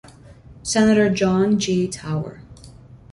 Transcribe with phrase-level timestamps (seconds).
[0.63, 1.87] Senator John G.
[1.87, 2.41] Tower.